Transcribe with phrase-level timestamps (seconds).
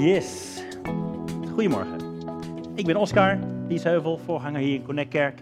[0.00, 0.62] Yes.
[1.52, 2.00] Goedemorgen.
[2.74, 3.38] Ik ben Oscar
[3.68, 5.38] Liesheuvel, voorganger hier in Connect Kerk.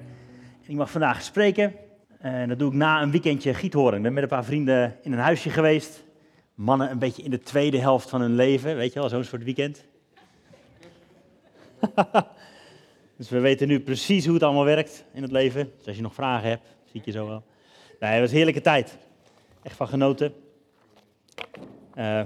[0.62, 1.75] En ik mag vandaag spreken.
[2.19, 3.96] En dat doe ik na een weekendje giethoren.
[3.96, 6.05] Ik ben met een paar vrienden in een huisje geweest.
[6.55, 9.45] Mannen een beetje in de tweede helft van hun leven, weet je wel, zo'n soort
[9.45, 9.85] weekend.
[13.17, 15.72] dus we weten nu precies hoe het allemaal werkt in het leven.
[15.77, 17.45] Dus als je nog vragen hebt, zie ik je zo wel.
[18.00, 18.99] Nee, het was een heerlijke tijd.
[19.63, 20.32] Echt van genoten.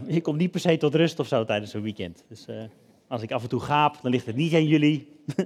[0.07, 2.25] Je komt niet per se tot rust of zo tijdens zo'n weekend.
[2.29, 2.63] Dus uh,
[3.09, 5.09] als ik af en toe gaap, dan ligt het niet aan jullie.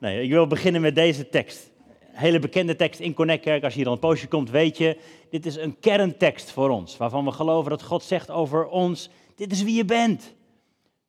[0.00, 1.70] nee, ik wil beginnen met deze tekst.
[1.88, 3.62] Een hele bekende tekst in Connect.
[3.62, 4.98] Als je hier al een poosje komt, weet je,
[5.30, 6.96] dit is een kerntekst voor ons.
[6.96, 10.34] Waarvan we geloven dat God zegt over ons, dit is wie je bent.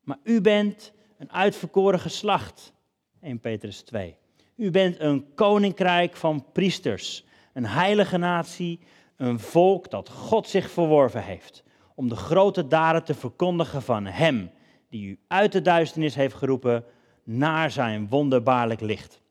[0.03, 2.73] Maar u bent een uitverkoren geslacht.
[3.21, 4.15] 1 Petrus 2.
[4.55, 7.25] U bent een koninkrijk van priesters.
[7.53, 8.79] Een heilige natie,
[9.19, 11.63] een volk dat God zich verworven heeft.
[11.95, 14.51] Om de grote daden te verkondigen van Hem,
[14.89, 16.85] die u uit de duisternis heeft geroepen
[17.23, 19.21] naar zijn wonderbaarlijk licht.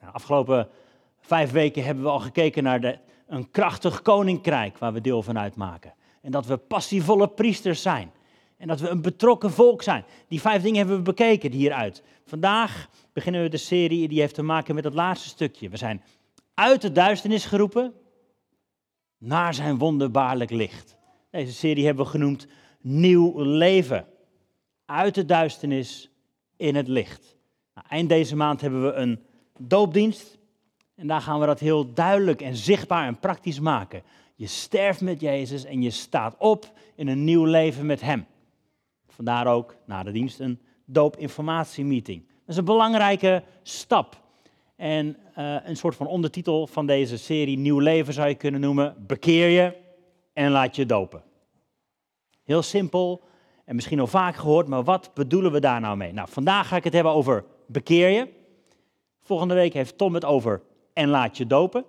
[0.00, 0.68] Nou, afgelopen
[1.20, 5.38] vijf weken hebben we al gekeken naar de, een krachtig koninkrijk waar we deel van
[5.38, 5.94] uitmaken.
[6.22, 8.12] En dat we passievolle priesters zijn.
[8.56, 10.04] En dat we een betrokken volk zijn.
[10.28, 12.02] Die vijf dingen hebben we bekeken hieruit.
[12.24, 15.68] Vandaag beginnen we de serie die heeft te maken met het laatste stukje.
[15.68, 16.02] We zijn
[16.54, 17.94] uit de duisternis geroepen
[19.22, 20.96] naar zijn wonderbaarlijk licht.
[21.30, 22.46] Deze serie hebben we genoemd
[22.80, 24.06] Nieuw Leven.
[24.84, 26.10] Uit de duisternis
[26.56, 27.36] in het licht.
[27.74, 29.20] Nou, eind deze maand hebben we een
[29.58, 30.38] doopdienst.
[30.94, 34.02] En daar gaan we dat heel duidelijk en zichtbaar en praktisch maken.
[34.34, 38.26] Je sterft met Jezus en je staat op in een nieuw leven met Hem.
[39.08, 42.26] Vandaar ook na de dienst een doopinformatiemeeting.
[42.26, 44.21] Dat is een belangrijke stap.
[44.82, 48.94] En uh, een soort van ondertitel van deze serie, Nieuw Leven zou je kunnen noemen,
[49.06, 49.76] bekeer je
[50.32, 51.22] en laat je dopen.
[52.44, 53.22] Heel simpel
[53.64, 56.12] en misschien al vaak gehoord, maar wat bedoelen we daar nou mee?
[56.12, 58.28] Nou, vandaag ga ik het hebben over bekeer je.
[59.20, 60.62] Volgende week heeft Tom het over
[60.92, 61.84] en laat je dopen.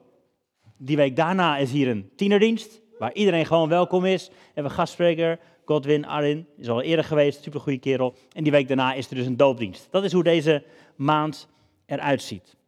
[0.78, 4.28] Die week daarna is hier een tienerdienst, waar iedereen gewoon welkom is.
[4.28, 8.16] We hebben gastspreker, Godwin Arin, is al eerder geweest, supergoeie kerel.
[8.34, 9.88] En die week daarna is er dus een doopdienst.
[9.92, 10.64] Dat is hoe deze
[10.96, 11.48] maand
[11.86, 12.62] eruit ziet.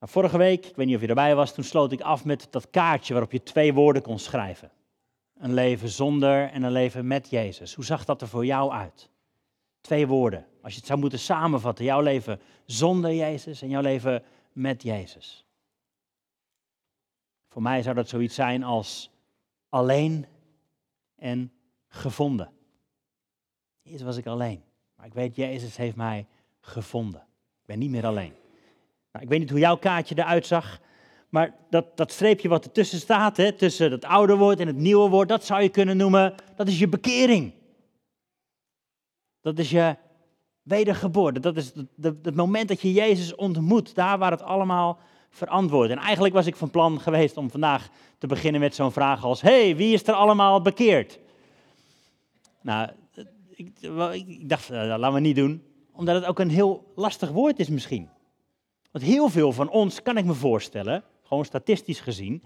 [0.00, 2.46] Nou, vorige week, ik weet niet of je erbij was, toen sloot ik af met
[2.50, 4.70] dat kaartje waarop je twee woorden kon schrijven.
[5.38, 7.74] Een leven zonder en een leven met Jezus.
[7.74, 9.10] Hoe zag dat er voor jou uit?
[9.80, 10.46] Twee woorden.
[10.62, 14.22] Als je het zou moeten samenvatten, jouw leven zonder Jezus en jouw leven
[14.52, 15.46] met Jezus.
[17.48, 19.10] Voor mij zou dat zoiets zijn als
[19.68, 20.26] alleen
[21.16, 21.52] en
[21.88, 22.52] gevonden.
[23.82, 24.62] Eerst was ik alleen,
[24.94, 26.26] maar ik weet, Jezus heeft mij
[26.60, 27.20] gevonden.
[27.60, 28.39] Ik ben niet meer alleen.
[29.12, 30.80] Nou, ik weet niet hoe jouw kaartje eruit zag,
[31.28, 35.08] maar dat, dat streepje wat ertussen staat, hè, tussen het oude woord en het nieuwe
[35.08, 37.52] woord, dat zou je kunnen noemen, dat is je bekering.
[39.40, 39.96] Dat is je
[40.62, 41.40] wedergeboorte.
[41.40, 41.72] Dat is
[42.02, 44.98] het moment dat je Jezus ontmoet, daar waar het allemaal
[45.30, 45.90] verantwoord.
[45.90, 47.88] En eigenlijk was ik van plan geweest om vandaag
[48.18, 51.18] te beginnen met zo'n vraag als: hey, wie is er allemaal bekeerd?
[52.62, 52.90] Nou,
[53.50, 53.70] ik,
[54.12, 55.62] ik dacht, uh, dat laten we niet doen,
[55.92, 58.08] omdat het ook een heel lastig woord is misschien.
[58.90, 62.42] Want heel veel van ons, kan ik me voorstellen, gewoon statistisch gezien,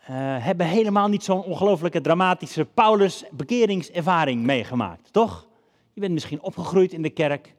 [0.00, 0.06] uh,
[0.44, 5.48] hebben helemaal niet zo'n ongelooflijke dramatische Paulus-bekeringservaring meegemaakt, toch?
[5.92, 7.54] Je bent misschien opgegroeid in de kerk,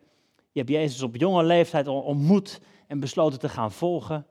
[0.51, 4.25] je hebt Jezus op jonge leeftijd al ontmoet en besloten te gaan volgen.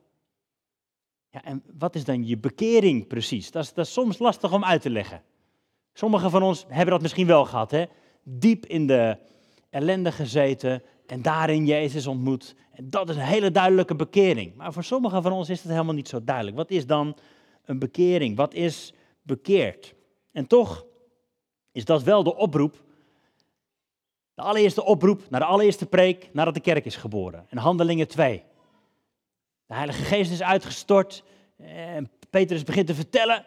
[1.31, 3.51] Ja, en wat is dan je bekering precies?
[3.51, 5.23] Dat is, dat soms lastig om uit te leggen.
[5.93, 7.85] Sommigen van ons hebben dat misschien wel gehad, hè?
[8.23, 9.19] diep in de
[9.71, 12.55] ellende gezeten en daarin Jezus ontmoet.
[12.83, 14.55] Dat is een hele duidelijke bekering.
[14.55, 16.57] Maar voor sommigen van ons is het helemaal niet zo duidelijk.
[16.57, 17.17] Wat is dan
[17.65, 18.37] een bekering?
[18.37, 18.93] Wat is
[19.23, 19.95] bekeerd?
[20.33, 20.87] En toch
[21.73, 22.85] is dat wel de oproep,
[24.35, 27.47] de allereerste oproep naar de allereerste preek nadat de kerk is geboren.
[27.49, 28.43] En Handelingen 2.
[29.67, 31.25] De Heilige Geest is uitgestort
[31.57, 33.47] en Petrus begint te vertellen.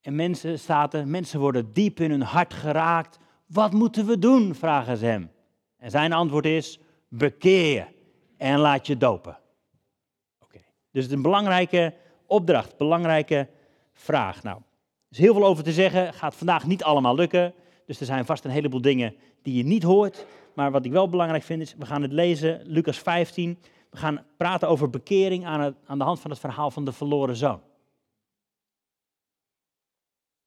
[0.00, 3.18] En mensen staat mensen worden diep in hun hart geraakt.
[3.46, 4.54] Wat moeten we doen?
[4.54, 5.30] vragen ze hem.
[5.76, 6.78] En zijn antwoord is:
[7.08, 7.92] bekeer
[8.36, 9.38] en laat je dopen.
[10.38, 10.58] Oké,
[10.90, 11.94] dus het is een belangrijke
[12.26, 13.48] opdracht, belangrijke
[13.92, 14.42] vraag.
[14.42, 14.64] Nou, er
[15.10, 17.54] is heel veel over te zeggen, gaat vandaag niet allemaal lukken.
[17.86, 20.26] Dus er zijn vast een heleboel dingen die je niet hoort.
[20.54, 23.58] Maar wat ik wel belangrijk vind is, we gaan het lezen, Lucas 15.
[23.90, 26.92] We gaan praten over bekering aan, het, aan de hand van het verhaal van de
[26.92, 27.60] verloren zoon.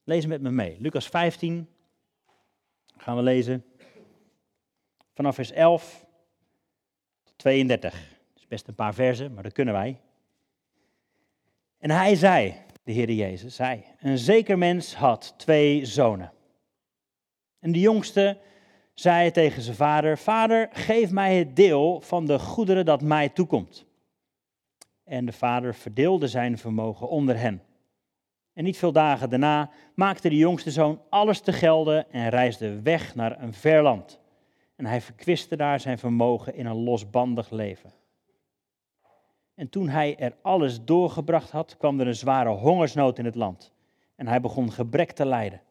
[0.04, 0.78] Lees met me mee.
[0.80, 1.70] Lucas 15
[2.98, 3.66] gaan we lezen
[5.14, 6.07] vanaf vers 11 tot
[7.38, 7.92] 32.
[7.92, 8.02] Dat
[8.36, 10.00] is best een paar versen, maar dat kunnen wij.
[11.78, 16.32] En hij zei, de Heer Jezus, zei: Een zeker mens had twee zonen.
[17.60, 18.38] En de jongste
[18.94, 23.86] zei tegen zijn vader: Vader, geef mij het deel van de goederen dat mij toekomt.
[25.04, 27.62] En de vader verdeelde zijn vermogen onder hen.
[28.54, 33.16] En niet veel dagen daarna maakte de jongste zoon alles te gelden en reisde weg
[33.16, 34.20] naar een ver land.
[34.78, 37.92] En hij verkwiste daar zijn vermogen in een losbandig leven.
[39.56, 43.74] En toen hij er alles doorgebracht had, kwam er een zware hongersnood in het land.
[44.16, 45.62] En hij begon gebrek te lijden.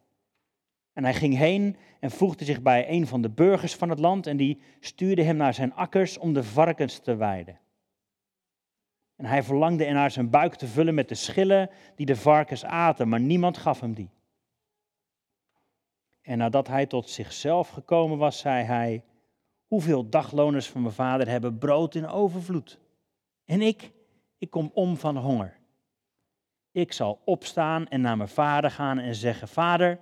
[0.93, 4.26] En hij ging heen en voegde zich bij een van de burgers van het land
[4.26, 7.58] en die stuurde hem naar zijn akkers om de varkens te weiden.
[9.17, 13.08] En hij verlangde ernaar zijn buik te vullen met de schillen die de varkens aten,
[13.08, 14.11] maar niemand gaf hem die.
[16.26, 19.05] En nadat hij tot zichzelf gekomen was, zei hij:
[19.67, 22.78] Hoeveel dagloners van mijn vader hebben brood in overvloed?
[23.44, 23.93] En ik,
[24.38, 25.56] ik kom om van honger.
[26.70, 29.99] Ik zal opstaan en naar mijn vader gaan en zeggen: Vader,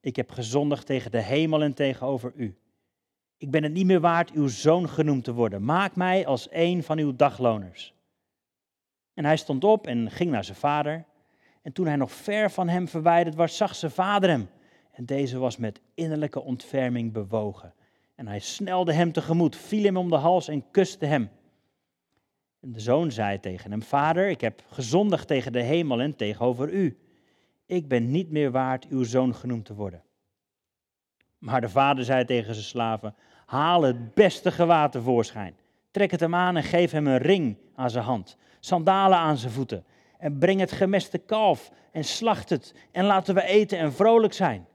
[0.00, 2.56] ik heb gezondigd tegen de hemel en tegenover u.
[3.36, 5.64] Ik ben het niet meer waard uw zoon genoemd te worden.
[5.64, 7.94] Maak mij als een van uw dagloners.
[9.14, 11.04] En hij stond op en ging naar zijn vader.
[11.62, 14.48] En toen hij nog ver van hem verwijderd was, zag zijn vader hem.
[14.92, 17.74] En deze was met innerlijke ontferming bewogen.
[18.14, 21.30] En hij snelde hem tegemoet, viel hem om de hals en kuste hem.
[22.60, 26.72] En de zoon zei tegen hem: Vader, ik heb gezondigd tegen de hemel en tegenover
[26.72, 26.98] u.
[27.66, 30.02] Ik ben niet meer waard uw zoon genoemd te worden.
[31.38, 33.14] Maar de vader zei tegen zijn slaven:
[33.46, 35.56] Haal het beste gewaad tevoorschijn.
[35.90, 39.52] Trek het hem aan en geef hem een ring aan zijn hand, sandalen aan zijn
[39.52, 39.84] voeten.
[40.18, 42.74] En breng het gemeste kalf en slacht het.
[42.90, 44.66] En laten we eten en vrolijk zijn.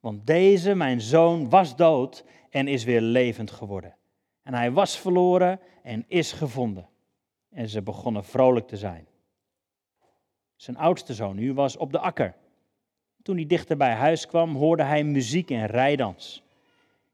[0.00, 3.96] Want deze, mijn zoon, was dood en is weer levend geworden.
[4.42, 6.88] En hij was verloren en is gevonden.
[7.50, 9.06] En ze begonnen vrolijk te zijn.
[10.56, 12.34] Zijn oudste zoon nu was op de akker.
[13.22, 16.42] Toen hij dichter bij huis kwam, hoorde hij muziek en rijdans.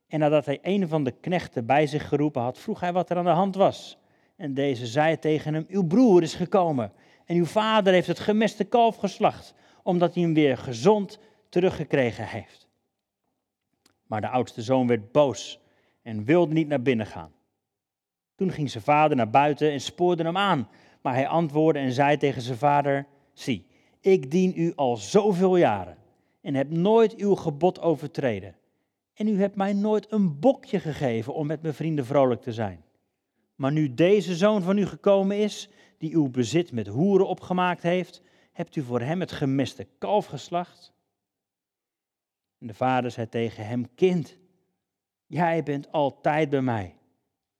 [0.09, 3.17] En nadat hij een van de knechten bij zich geroepen had, vroeg hij wat er
[3.17, 3.99] aan de hand was.
[4.37, 6.93] En deze zei tegen hem: Uw broer is gekomen.
[7.25, 11.19] En uw vader heeft het gemeste kalf geslacht, omdat hij hem weer gezond
[11.49, 12.66] teruggekregen heeft.
[14.07, 15.61] Maar de oudste zoon werd boos
[16.03, 17.33] en wilde niet naar binnen gaan.
[18.35, 20.69] Toen ging zijn vader naar buiten en spoorde hem aan.
[21.03, 23.67] Maar hij antwoordde en zei tegen zijn vader: Zie,
[24.01, 25.97] ik dien u al zoveel jaren
[26.41, 28.57] en heb nooit uw gebod overtreden.
[29.15, 32.85] En u hebt mij nooit een bokje gegeven om met mijn vrienden vrolijk te zijn.
[33.55, 35.69] Maar nu deze zoon van u gekomen is,
[35.99, 40.93] die uw bezit met hoeren opgemaakt heeft, hebt u voor hem het gemeste kalf geslacht?
[42.67, 44.37] En de vader zei tegen hem: Kind,
[45.27, 46.97] jij bent altijd bij mij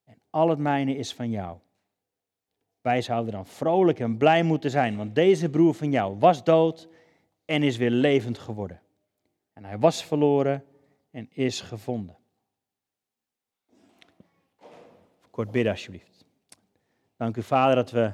[0.05, 1.59] en al het mijne is van jou.
[2.81, 6.89] Wij zouden dan vrolijk en blij moeten zijn, want deze broer van jou was dood
[7.45, 8.81] en is weer levend geworden.
[9.53, 10.65] En hij was verloren
[11.11, 12.17] en is gevonden.
[15.31, 16.25] Kort bidden alsjeblieft.
[17.17, 18.13] Dank u Vader dat we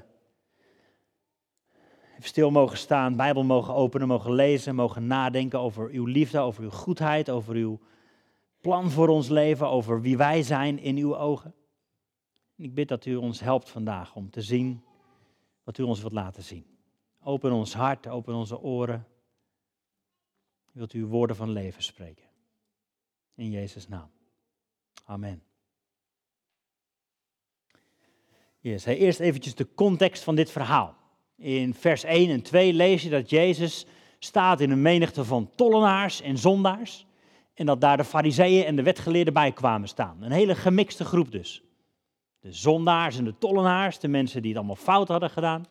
[2.27, 6.71] stil mogen staan, Bijbel mogen openen, mogen lezen, mogen nadenken over uw liefde, over uw
[6.71, 7.81] goedheid, over uw
[8.61, 11.55] plan voor ons leven, over wie wij zijn in uw ogen.
[12.57, 14.85] Ik bid dat u ons helpt vandaag om te zien
[15.64, 16.67] wat u ons wilt laten zien.
[17.21, 19.07] Open ons hart, open onze oren.
[20.73, 22.25] Wilt u woorden van leven spreken.
[23.35, 24.11] In Jezus' naam.
[25.05, 25.43] Amen.
[28.61, 31.01] Yes, eerst eventjes de context van dit verhaal.
[31.37, 33.87] In vers 1 en 2 lees je dat Jezus
[34.19, 37.07] staat in een menigte van tollenaars en zondaars.
[37.55, 40.23] En dat daar de fariseeën en de wetgeleerden bij kwamen staan.
[40.23, 41.62] Een hele gemixte groep dus.
[42.41, 45.67] De zondaars en de tollenaars, de mensen die het allemaal fout hadden gedaan.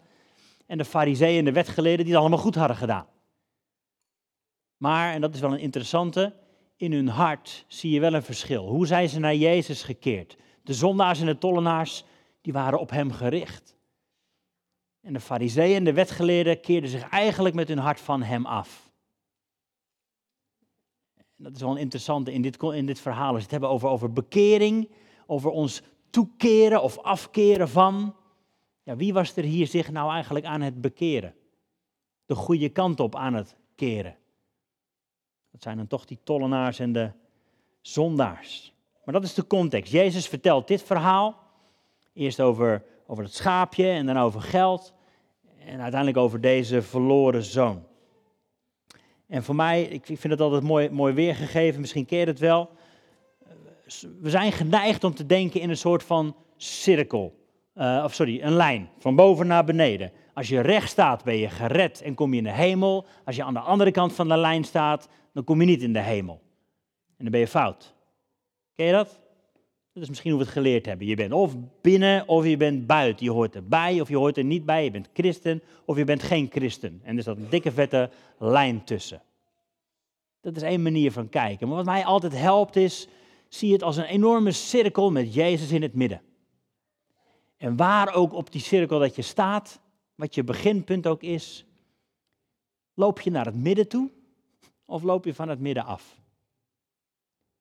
[0.65, 3.05] En de fariseeën en de wetgeleerden die het allemaal goed hadden gedaan.
[4.77, 6.33] Maar, en dat is wel een interessante,
[6.75, 8.67] in hun hart zie je wel een verschil.
[8.67, 10.37] Hoe zijn ze naar Jezus gekeerd?
[10.63, 12.03] De zondaars en de tollenaars,
[12.41, 13.75] die waren op hem gericht.
[15.01, 18.91] En de fariseeën en de wetgeleerden keerden zich eigenlijk met hun hart van hem af.
[21.35, 21.91] dat is wel een
[22.25, 23.27] in dit, in dit verhaal.
[23.27, 24.89] Als we het hebben over, over bekering,
[25.25, 28.15] over ons toekeren of afkeren van.
[28.83, 31.35] Ja, wie was er hier zich nou eigenlijk aan het bekeren?
[32.25, 34.15] De goede kant op aan het keren.
[35.51, 37.11] Dat zijn dan toch die tollenaars en de
[37.81, 38.73] zondaars.
[39.03, 39.91] Maar dat is de context.
[39.91, 41.39] Jezus vertelt dit verhaal.
[42.13, 44.93] Eerst over, over het schaapje en dan over geld.
[45.65, 47.83] En uiteindelijk over deze verloren zoon.
[49.27, 52.69] En voor mij, ik vind het altijd mooi, mooi weergegeven, misschien je het wel
[53.99, 57.39] we zijn geneigd om te denken in een soort van cirkel.
[57.75, 60.11] Uh, of sorry, een lijn, van boven naar beneden.
[60.33, 63.05] Als je recht staat, ben je gered en kom je in de hemel.
[63.25, 65.93] Als je aan de andere kant van de lijn staat, dan kom je niet in
[65.93, 66.41] de hemel.
[67.17, 67.95] En dan ben je fout.
[68.75, 69.20] Ken je dat?
[69.93, 71.07] Dat is misschien hoe we het geleerd hebben.
[71.07, 73.25] Je bent of binnen of je bent buiten.
[73.25, 74.83] Je hoort erbij of je hoort er niet bij.
[74.83, 77.01] Je bent christen of je bent geen christen.
[77.03, 79.21] En er staat een dikke vette lijn tussen.
[80.41, 81.67] Dat is één manier van kijken.
[81.67, 83.07] Maar wat mij altijd helpt is,
[83.47, 86.21] zie het als een enorme cirkel met Jezus in het midden.
[87.57, 89.79] En waar ook op die cirkel dat je staat,
[90.15, 91.65] wat je beginpunt ook is,
[92.93, 94.09] loop je naar het midden toe
[94.85, 96.19] of loop je van het midden af?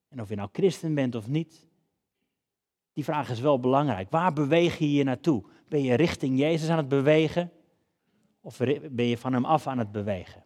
[0.08, 1.68] En of je nou christen bent of niet,
[3.00, 4.10] die vraag is wel belangrijk.
[4.10, 5.44] Waar beweeg je je naartoe?
[5.68, 7.52] Ben je richting Jezus aan het bewegen?
[8.40, 8.58] Of
[8.90, 10.44] ben je van hem af aan het bewegen?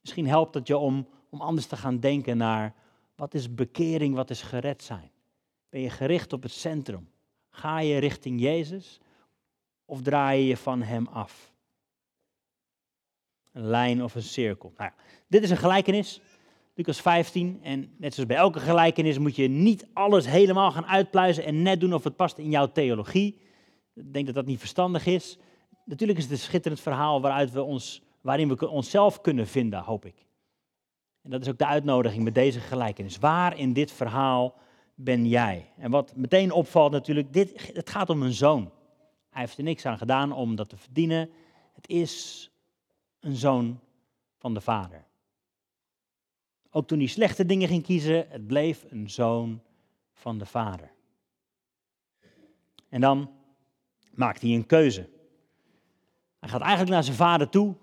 [0.00, 2.74] Misschien helpt het je om, om anders te gaan denken naar
[3.16, 5.10] wat is bekering, wat is gered zijn?
[5.68, 7.10] Ben je gericht op het centrum?
[7.50, 9.00] Ga je richting Jezus
[9.84, 11.52] of draai je je van Hem af?
[13.52, 14.72] Een lijn of een cirkel.
[14.76, 16.20] Nou ja, dit is een gelijkenis.
[16.74, 17.58] Lucas 15.
[17.62, 21.80] En net zoals bij elke gelijkenis moet je niet alles helemaal gaan uitpluizen en net
[21.80, 23.40] doen of het past in jouw theologie.
[23.94, 25.38] Ik denk dat dat niet verstandig is.
[25.84, 30.04] Natuurlijk is het een schitterend verhaal waaruit we ons, waarin we onszelf kunnen vinden, hoop
[30.04, 30.26] ik.
[31.22, 33.18] En dat is ook de uitnodiging met deze gelijkenis.
[33.18, 34.54] Waar in dit verhaal
[34.94, 35.70] ben jij?
[35.76, 38.72] En wat meteen opvalt natuurlijk, dit, het gaat om een zoon.
[39.30, 41.30] Hij heeft er niks aan gedaan om dat te verdienen.
[41.72, 42.50] Het is
[43.20, 43.80] een zoon
[44.38, 45.04] van de vader.
[46.76, 49.62] Ook toen hij slechte dingen ging kiezen, het bleef een zoon
[50.12, 50.92] van de vader.
[52.88, 53.30] En dan
[54.14, 55.08] maakt hij een keuze.
[56.38, 57.74] Hij gaat eigenlijk naar zijn vader toe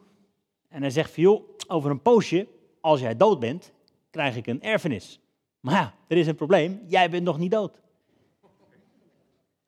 [0.67, 2.47] en hij zegt van joh, over een poosje,
[2.81, 3.71] als jij dood bent,
[4.09, 5.19] krijg ik een erfenis.
[5.59, 7.81] Maar ja, er is een probleem, jij bent nog niet dood.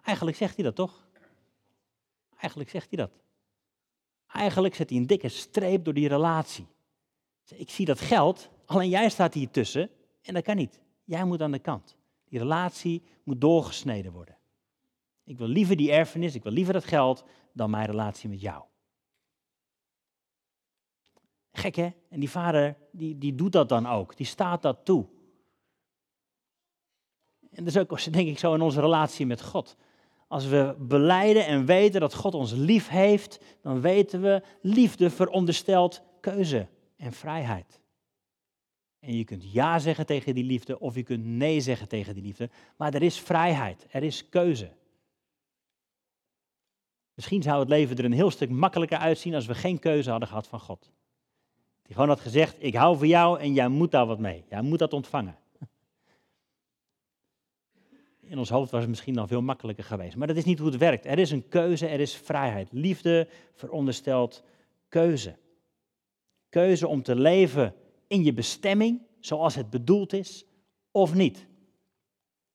[0.01, 1.08] Eigenlijk zegt hij dat toch?
[2.38, 3.12] Eigenlijk zegt hij dat.
[4.27, 6.68] Eigenlijk zet hij een dikke streep door die relatie.
[7.56, 9.89] Ik zie dat geld, alleen jij staat hier tussen
[10.22, 10.82] en dat kan niet.
[11.03, 11.96] Jij moet aan de kant.
[12.25, 14.38] Die relatie moet doorgesneden worden.
[15.24, 18.63] Ik wil liever die erfenis, ik wil liever dat geld dan mijn relatie met jou.
[21.51, 21.89] Gek hè?
[22.10, 24.18] En die vader, die, die doet dat dan ook.
[24.18, 25.06] Die staat dat toe.
[27.51, 29.75] En dat is ook, denk ik, zo in onze relatie met God.
[30.27, 36.01] Als we beleiden en weten dat God ons lief heeft, dan weten we, liefde veronderstelt
[36.20, 37.82] keuze en vrijheid.
[39.03, 42.24] En je kunt ja zeggen tegen die liefde of je kunt nee zeggen tegen die
[42.24, 42.50] liefde.
[42.77, 44.72] Maar er is vrijheid, er is keuze.
[47.13, 50.27] Misschien zou het leven er een heel stuk makkelijker uitzien als we geen keuze hadden
[50.27, 50.91] gehad van God.
[51.81, 54.43] Die gewoon had gezegd, ik hou van jou en jij moet daar wat mee.
[54.50, 55.38] Jij moet dat ontvangen.
[58.22, 60.15] In ons hoofd was het misschien dan veel makkelijker geweest.
[60.15, 61.05] Maar dat is niet hoe het werkt.
[61.05, 62.72] Er is een keuze, er is vrijheid.
[62.72, 64.43] Liefde veronderstelt
[64.88, 65.36] keuze.
[66.50, 67.75] Keuze om te leven
[68.13, 70.46] in je bestemming, zoals het bedoeld is,
[70.91, 71.48] of niet.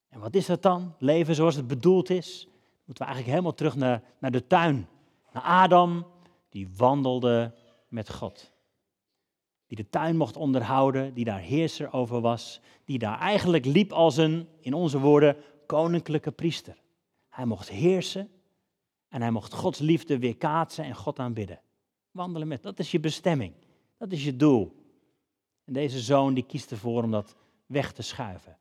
[0.09, 0.95] En wat is dat dan?
[0.99, 2.47] Leven zoals het bedoeld is?
[2.85, 4.89] Moeten we eigenlijk helemaal terug naar, naar de tuin.
[5.33, 6.07] Naar Adam,
[6.49, 7.55] die wandelde
[7.89, 8.53] met God
[9.69, 14.17] die de tuin mocht onderhouden, die daar heerser over was, die daar eigenlijk liep als
[14.17, 15.37] een, in onze woorden,
[15.67, 16.83] koninklijke priester.
[17.29, 18.31] Hij mocht heersen
[19.09, 21.61] en hij mocht Gods liefde weerkaatsen en God aanbidden.
[22.11, 23.53] Wandelen met, dat is je bestemming,
[23.99, 24.78] dat is je doel.
[25.69, 28.57] En deze zoon die kiest ervoor om dat weg te schuiven.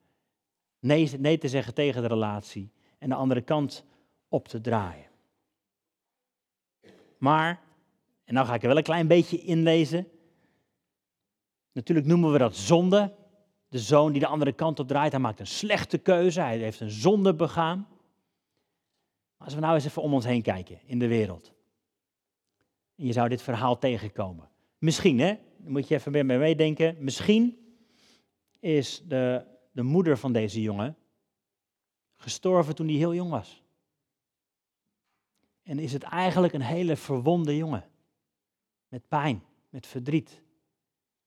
[0.79, 3.85] Nee, nee te zeggen tegen de relatie en de andere kant
[4.27, 5.09] op te draaien.
[7.17, 7.61] Maar,
[8.23, 10.07] en nou ga ik er wel een klein beetje inlezen,
[11.77, 13.15] Natuurlijk noemen we dat zonde.
[13.69, 16.79] De zoon die de andere kant op draait, hij maakt een slechte keuze, hij heeft
[16.79, 17.87] een zonde begaan.
[19.37, 21.53] Als we nou eens even om ons heen kijken in de wereld.
[22.95, 24.49] En je zou dit verhaal tegenkomen.
[24.77, 25.37] Misschien, hè?
[25.57, 26.95] Dan moet je even met me meedenken.
[26.99, 27.57] Misschien
[28.59, 30.97] is de, de moeder van deze jongen
[32.17, 33.63] gestorven toen hij heel jong was.
[35.63, 37.85] En is het eigenlijk een hele verwonde jongen.
[38.87, 40.41] Met pijn, met verdriet.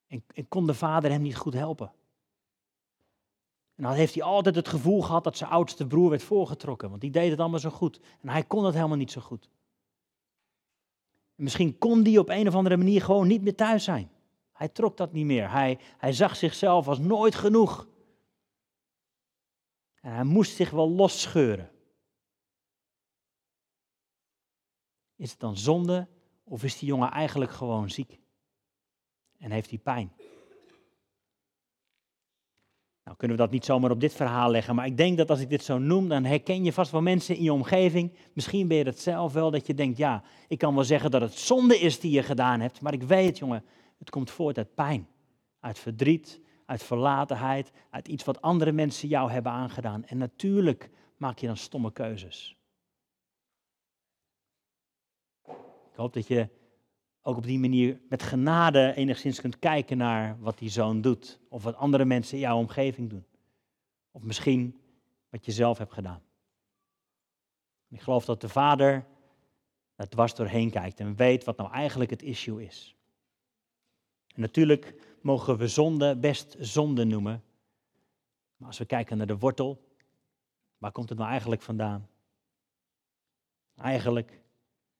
[0.06, 1.92] En, kon de vader hem niet goed helpen.
[3.75, 7.00] En dan heeft hij altijd het gevoel gehad dat zijn oudste broer werd voorgetrokken, want
[7.00, 8.00] die deed het allemaal zo goed.
[8.20, 9.49] En hij kon het helemaal niet zo goed.
[11.37, 14.10] En misschien kon die op een of andere manier gewoon niet meer thuis zijn.
[14.60, 15.50] Hij trok dat niet meer.
[15.50, 17.88] Hij, hij zag zichzelf als nooit genoeg.
[20.00, 21.70] En hij moest zich wel losscheuren.
[25.16, 26.08] Is het dan zonde
[26.44, 28.20] of is die jongen eigenlijk gewoon ziek?
[29.40, 30.12] en heeft hij pijn.
[33.04, 35.40] Nou kunnen we dat niet zomaar op dit verhaal leggen, maar ik denk dat als
[35.40, 38.12] ik dit zo noem, dan herken je vast wel mensen in je omgeving.
[38.32, 41.20] Misschien ben je het zelf wel, dat je denkt, ja, ik kan wel zeggen dat
[41.20, 43.64] het zonde is die je gedaan hebt, maar ik weet, jongen,
[44.00, 45.09] het komt voort uit pijn,
[45.61, 50.04] uit verdriet, uit verlatenheid, uit iets wat andere mensen jou hebben aangedaan.
[50.04, 52.57] En natuurlijk maak je dan stomme keuzes.
[55.90, 56.49] Ik hoop dat je
[57.23, 61.40] ook op die manier met genade enigszins kunt kijken naar wat die zoon doet.
[61.49, 63.26] Of wat andere mensen in jouw omgeving doen.
[64.11, 64.80] Of misschien
[65.28, 66.23] wat je zelf hebt gedaan.
[67.88, 69.07] Ik geloof dat de vader
[69.95, 72.95] daar dwars doorheen kijkt en weet wat nou eigenlijk het issue is.
[74.40, 77.42] Natuurlijk mogen we zonde best zonde noemen.
[78.56, 79.85] Maar als we kijken naar de wortel,
[80.78, 82.09] waar komt het nou eigenlijk vandaan?
[83.76, 84.40] Eigenlijk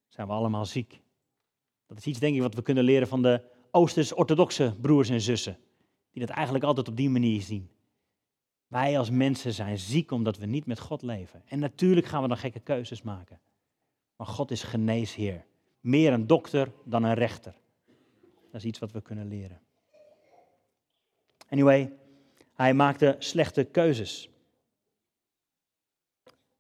[0.09, 1.01] zijn we allemaal ziek.
[1.87, 5.59] Dat is iets, denk ik, wat we kunnen leren van de Oosters-orthodoxe broers en zussen.
[6.11, 7.71] Die dat eigenlijk altijd op die manier zien.
[8.67, 11.43] Wij als mensen zijn ziek omdat we niet met God leven.
[11.47, 13.41] En natuurlijk gaan we dan gekke keuzes maken.
[14.17, 15.47] Maar God is geneesheer.
[15.81, 17.60] Meer een dokter dan een rechter.
[18.51, 19.61] Dat is iets wat we kunnen leren.
[21.49, 21.93] Anyway,
[22.55, 24.31] hij maakte slechte keuzes.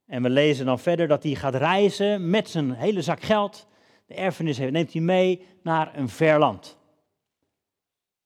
[0.07, 3.67] En we lezen dan verder dat hij gaat reizen met zijn hele zak geld.
[4.07, 6.79] De erfenis neemt hij mee naar een ver land.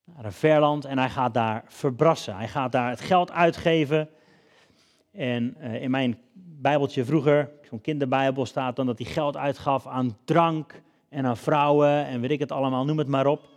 [0.04, 2.36] Naar een ver land en hij gaat daar verbrassen.
[2.36, 4.08] Hij gaat daar het geld uitgeven.
[5.12, 10.18] En uh, in mijn bijbeltje vroeger, zo'n kinderbijbel, staat dan dat hij geld uitgaf aan
[10.24, 13.53] drank en aan vrouwen en weet ik het allemaal, noem het maar op.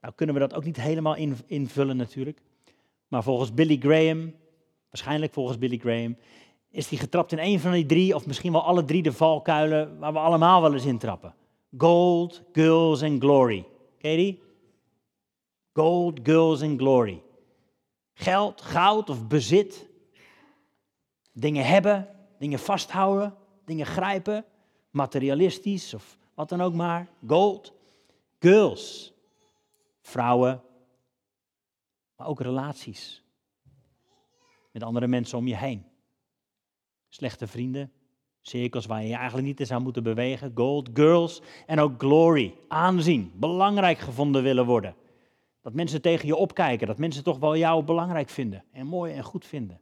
[0.00, 2.42] Nou kunnen we dat ook niet helemaal invullen natuurlijk.
[3.08, 4.34] Maar volgens Billy Graham,
[4.90, 6.16] waarschijnlijk volgens Billy Graham,
[6.70, 9.98] is hij getrapt in een van die drie, of misschien wel alle drie de valkuilen
[9.98, 11.34] waar we allemaal wel eens in trappen.
[11.78, 13.66] Gold, girls en glory.
[13.98, 14.42] Ken je die?
[15.72, 17.22] Gold, girls en glory.
[18.14, 19.88] Geld, goud of bezit.
[21.32, 24.44] Dingen hebben, dingen vasthouden, dingen grijpen.
[24.90, 27.08] Materialistisch of wat dan ook maar.
[27.26, 27.72] Gold.
[28.38, 29.12] Girls.
[30.06, 30.62] Vrouwen.
[32.16, 33.24] Maar ook relaties.
[34.72, 35.86] Met andere mensen om je heen.
[37.08, 37.92] Slechte vrienden,
[38.40, 40.52] cirkels waar je je eigenlijk niet in zou moeten bewegen.
[40.54, 44.96] Gold, girls en ook glory, aanzien, belangrijk gevonden willen worden.
[45.62, 49.22] Dat mensen tegen je opkijken, dat mensen toch wel jou belangrijk vinden en mooi en
[49.22, 49.80] goed vinden.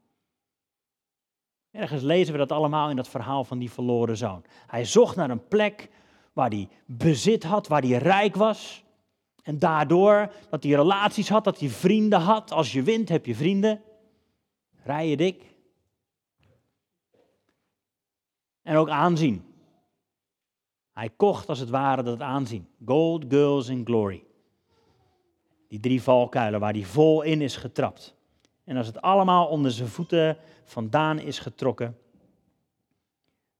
[1.71, 4.45] Ergens lezen we dat allemaal in dat verhaal van die verloren zoon.
[4.67, 5.91] Hij zocht naar een plek
[6.33, 8.84] waar hij bezit had, waar hij rijk was.
[9.45, 12.53] En daardoor dat hij relaties had, dat hij vrienden had.
[12.53, 13.83] Als je wint, heb je vrienden.
[14.83, 15.43] Rij je dik.
[18.63, 19.45] En ook aanzien.
[20.93, 22.69] Hij kocht als het ware dat aanzien.
[22.85, 24.25] Gold, girls en glory.
[25.69, 28.15] Die drie valkuilen waar hij vol in is getrapt.
[28.65, 31.99] En als het allemaal onder zijn voeten vandaan is getrokken,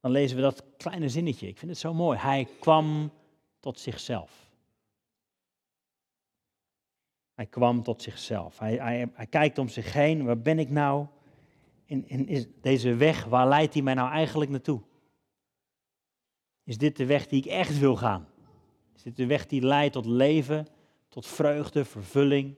[0.01, 1.49] dan lezen we dat kleine zinnetje.
[1.49, 2.19] Ik vind het zo mooi.
[2.19, 3.13] Hij kwam
[3.61, 4.44] tot zichzelf.
[7.35, 8.59] Hij kwam tot zichzelf.
[8.59, 10.25] Hij, hij, hij kijkt om zich heen.
[10.25, 11.07] Waar ben ik nou?
[11.87, 14.81] In, is deze weg, waar leidt hij mij nou eigenlijk naartoe?
[16.65, 18.29] Is dit de weg die ik echt wil gaan?
[18.95, 20.67] Is dit de weg die leidt tot leven,
[21.09, 22.55] tot vreugde, vervulling,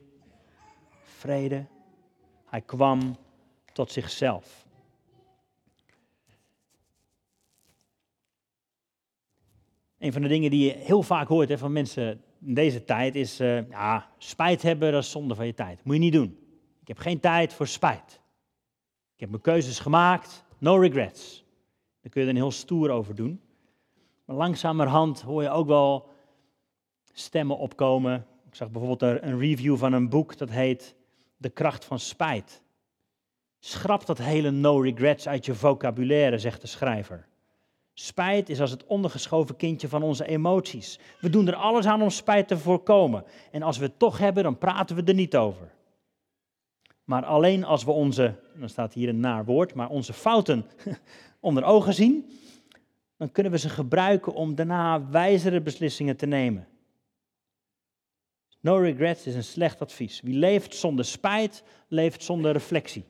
[1.01, 1.65] vrede?
[2.45, 3.15] Hij kwam
[3.73, 4.65] tot zichzelf.
[9.97, 13.15] Een van de dingen die je heel vaak hoort hè, van mensen in deze tijd
[13.15, 15.83] is, uh, ja, spijt hebben, dat is zonde van je tijd.
[15.83, 16.37] Moet je niet doen.
[16.81, 18.21] Ik heb geen tijd voor spijt.
[19.13, 21.45] Ik heb mijn keuzes gemaakt, no regrets.
[22.01, 23.41] Daar kun je er een heel stoer over doen.
[24.25, 26.09] Maar langzamerhand hoor je ook wel
[27.13, 28.25] stemmen opkomen.
[28.47, 30.95] Ik zag bijvoorbeeld een review van een boek dat heet
[31.37, 32.61] De kracht van spijt.
[33.59, 37.27] Schrap dat hele no regrets uit je vocabulaire, zegt de schrijver.
[37.99, 40.99] Spijt is als het ondergeschoven kindje van onze emoties.
[41.19, 43.23] We doen er alles aan om spijt te voorkomen.
[43.51, 45.71] En als we het toch hebben, dan praten we er niet over.
[47.03, 50.65] Maar alleen als we onze, dan staat hier een naar woord, maar onze fouten
[51.39, 52.29] onder ogen zien,
[53.17, 56.67] dan kunnen we ze gebruiken om daarna wijzere beslissingen te nemen.
[58.59, 60.21] No regrets is een slecht advies.
[60.21, 63.05] Wie leeft zonder spijt, leeft zonder reflectie.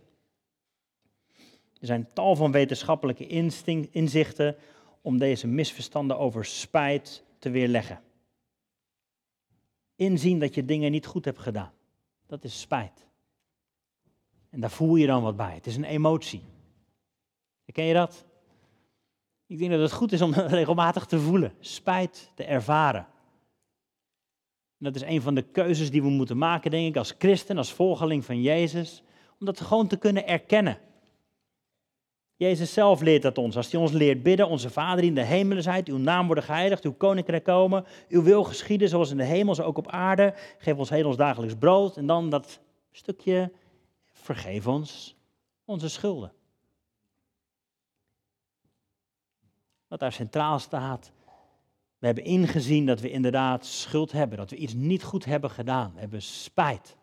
[1.79, 3.27] Er zijn tal van wetenschappelijke
[3.91, 4.55] inzichten
[5.07, 8.01] om deze misverstanden over spijt te weerleggen.
[9.95, 11.71] Inzien dat je dingen niet goed hebt gedaan.
[12.25, 13.07] Dat is spijt.
[14.49, 15.53] En daar voel je dan wat bij.
[15.53, 16.43] Het is een emotie.
[17.71, 18.25] Ken je dat?
[19.45, 23.07] Ik denk dat het goed is om regelmatig te voelen, spijt te ervaren.
[24.77, 27.73] dat is een van de keuzes die we moeten maken, denk ik, als christen, als
[27.73, 29.03] volgeling van Jezus.
[29.39, 30.79] om dat gewoon te kunnen erkennen.
[32.37, 33.55] Jezus zelf leert dat ons.
[33.55, 36.83] Als hij ons leert bidden, onze Vader in de hemelen zijt, uw naam worden geheiligd,
[36.83, 40.33] uw koninkrijk komen, uw wil geschieden zoals in de hemel, zo ook op aarde.
[40.57, 41.97] Geef ons heel ons dagelijks brood.
[41.97, 42.59] En dan dat
[42.91, 43.51] stukje,
[44.11, 45.15] vergeef ons
[45.65, 46.33] onze schulden.
[49.87, 51.11] Wat daar centraal staat,
[51.97, 55.93] we hebben ingezien dat we inderdaad schuld hebben, dat we iets niet goed hebben gedaan.
[55.93, 56.97] We hebben spijt.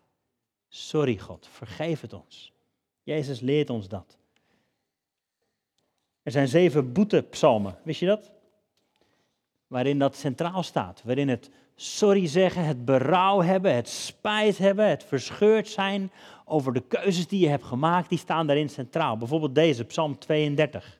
[0.67, 2.53] Sorry God, vergeef het ons.
[3.03, 4.17] Jezus leert ons dat.
[6.25, 8.31] Er zijn zeven boetepsalmen, wist je dat?
[9.67, 11.01] Waarin dat centraal staat.
[11.03, 16.11] Waarin het sorry zeggen, het berouw hebben, het spijt hebben, het verscheurd zijn
[16.45, 19.17] over de keuzes die je hebt gemaakt, die staan daarin centraal.
[19.17, 20.99] Bijvoorbeeld deze, Psalm 32.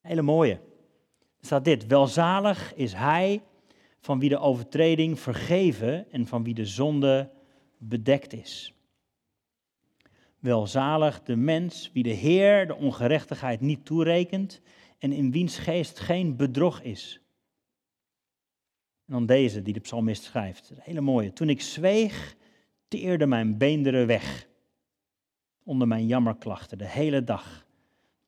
[0.00, 0.54] Hele mooie.
[1.40, 3.42] Er staat dit: Welzalig is hij
[4.00, 7.30] van wie de overtreding vergeven en van wie de zonde
[7.78, 8.74] bedekt is.
[10.40, 14.60] Welzalig de mens wie de Heer de ongerechtigheid niet toerekent
[14.98, 17.20] en in wiens geest geen bedrog is.
[19.06, 20.72] En dan deze die de psalmist schrijft.
[20.78, 21.32] Hele mooie.
[21.32, 22.36] Toen ik zweeg,
[22.88, 24.48] teerde mijn beenderen weg
[25.64, 27.66] onder mijn jammerklachten de hele dag.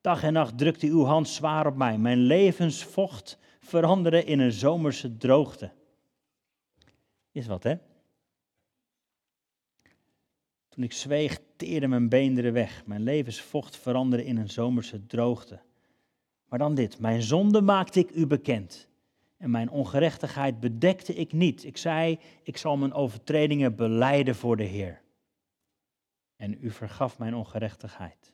[0.01, 1.97] Dag en nacht drukte uw hand zwaar op mij.
[1.97, 5.71] Mijn levensvocht veranderde in een zomerse droogte.
[7.31, 7.75] Is wat, hè?
[10.73, 12.85] Toen ik zweeg, teerde mijn beenderen weg.
[12.85, 15.61] Mijn levensvocht veranderde in een zomerse droogte.
[16.49, 18.87] Maar dan dit: Mijn zonde maakte ik u bekend.
[19.37, 21.63] En mijn ongerechtigheid bedekte ik niet.
[21.63, 25.01] Ik zei: Ik zal mijn overtredingen beleiden voor de Heer.
[26.35, 28.33] En u vergaf mijn ongerechtigheid.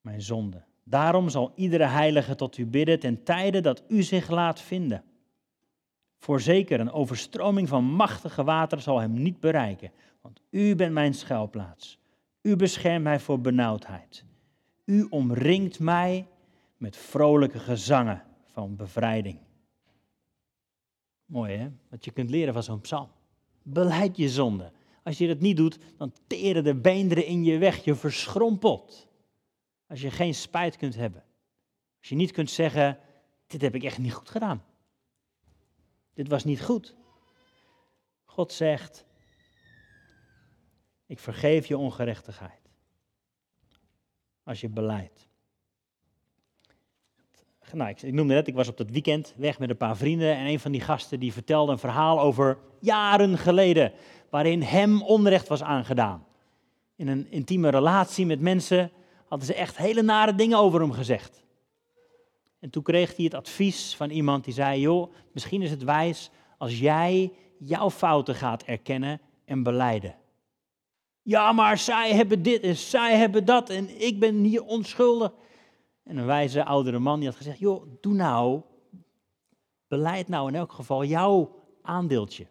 [0.00, 0.64] Mijn zonde.
[0.84, 5.04] Daarom zal iedere heilige tot u bidden ten tijde dat u zich laat vinden.
[6.20, 11.98] Voorzeker, een overstroming van machtige water zal hem niet bereiken, want u bent mijn schuilplaats.
[12.42, 14.24] U beschermt mij voor benauwdheid.
[14.84, 16.28] U omringt mij
[16.76, 19.38] met vrolijke gezangen van bevrijding.
[21.24, 23.08] Mooi hè, wat je kunt leren van zo'n psalm.
[23.62, 24.72] Beleid je zonde.
[25.02, 29.08] Als je dat niet doet, dan teren de beenderen in je weg, je verschrompelt.
[29.88, 31.22] Als je geen spijt kunt hebben.
[31.98, 32.98] Als je niet kunt zeggen,
[33.46, 34.62] dit heb ik echt niet goed gedaan.
[36.14, 36.94] Dit was niet goed.
[38.24, 39.04] God zegt,
[41.06, 42.70] ik vergeef je ongerechtigheid.
[44.42, 45.28] Als je beleidt.
[47.72, 50.46] Nou, ik, noemde net, ik was op dat weekend weg met een paar vrienden en
[50.46, 53.92] een van die gasten die vertelde een verhaal over jaren geleden,
[54.30, 56.26] waarin hem onrecht was aangedaan.
[56.96, 58.90] In een intieme relatie met mensen
[59.28, 61.44] hadden ze echt hele nare dingen over hem gezegd.
[62.60, 66.30] En toen kreeg hij het advies van iemand die zei: Joh, misschien is het wijs
[66.58, 70.16] als jij jouw fouten gaat erkennen en beleiden.
[71.22, 75.32] Ja, maar zij hebben dit en zij hebben dat en ik ben hier onschuldig.
[76.02, 78.62] En een wijze oudere man die had gezegd: Joh, doe nou,
[79.88, 82.46] beleid nou in elk geval jouw aandeeltje.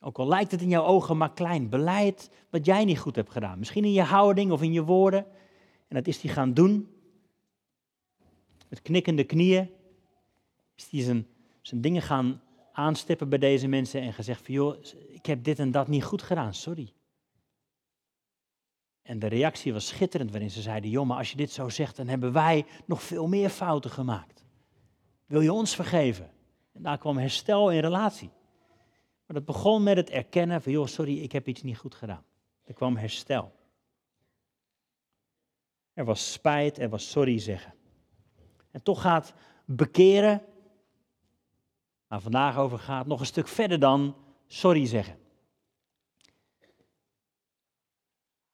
[0.00, 3.30] Ook al lijkt het in jouw ogen maar klein, beleid wat jij niet goed hebt
[3.30, 3.58] gedaan.
[3.58, 5.26] Misschien in je houding of in je woorden.
[5.88, 6.91] En dat is hij gaan doen
[8.72, 9.70] met knikkende knieën,
[10.74, 11.26] is hij zijn,
[11.60, 15.70] zijn dingen gaan aanstippen bij deze mensen en gezegd van joh, ik heb dit en
[15.70, 16.92] dat niet goed gedaan, sorry.
[19.02, 21.96] En de reactie was schitterend, waarin ze zeiden, joh, maar als je dit zo zegt,
[21.96, 24.44] dan hebben wij nog veel meer fouten gemaakt.
[25.26, 26.30] Wil je ons vergeven?
[26.72, 28.30] En daar kwam herstel in relatie.
[29.26, 32.24] Maar dat begon met het erkennen van, joh, sorry, ik heb iets niet goed gedaan.
[32.64, 33.52] Er kwam herstel.
[35.92, 37.80] Er was spijt, er was sorry zeggen.
[38.72, 40.42] En toch gaat bekeren,
[42.06, 45.20] waar vandaag over gaat, nog een stuk verder dan sorry zeggen.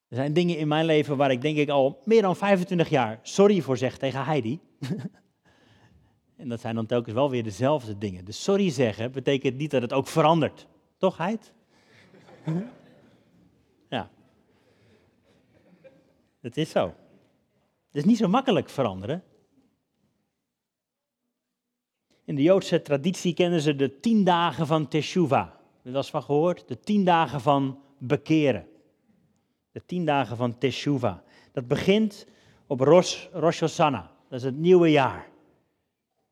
[0.08, 3.18] Er zijn dingen in mijn leven waar ik denk ik al meer dan 25 jaar
[3.22, 4.60] sorry voor zeg tegen Heidi.
[6.36, 8.24] en dat zijn dan telkens wel weer dezelfde dingen.
[8.24, 10.66] Dus sorry zeggen betekent niet dat het ook verandert.
[10.96, 11.52] Toch, Heid?
[13.88, 14.10] ja.
[16.40, 16.86] Het is zo.
[17.86, 19.22] Het is niet zo makkelijk veranderen.
[22.28, 25.46] In de Joodse traditie kennen ze de tien dagen van Teshuvah.
[25.46, 26.68] Heb je wel eens van gehoord?
[26.68, 28.66] De tien dagen van bekeren.
[29.72, 31.18] De tien dagen van Teshuvah.
[31.52, 32.26] Dat begint
[32.66, 34.06] op Rosh, Rosh Hashanah.
[34.28, 35.28] Dat is het nieuwe jaar.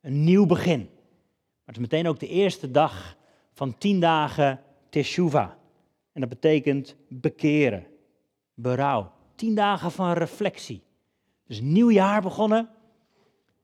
[0.00, 0.78] Een nieuw begin.
[0.78, 3.16] Maar het is meteen ook de eerste dag
[3.52, 5.50] van tien dagen Teshuvah.
[6.12, 7.86] En dat betekent bekeren,
[8.54, 9.12] berouw.
[9.34, 10.82] Tien dagen van reflectie.
[11.46, 12.68] Dus nieuw jaar begonnen.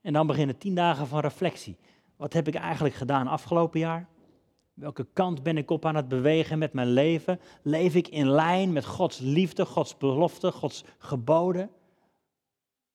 [0.01, 1.77] En dan beginnen tien dagen van reflectie.
[2.17, 4.09] Wat heb ik eigenlijk gedaan afgelopen jaar?
[4.75, 7.41] Welke kant ben ik op aan het bewegen met mijn leven?
[7.63, 11.71] Leef ik in lijn met Gods liefde, Gods belofte, Gods geboden?